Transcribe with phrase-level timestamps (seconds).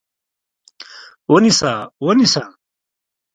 [1.31, 1.73] ونیسه!
[2.05, 2.43] ونیسه!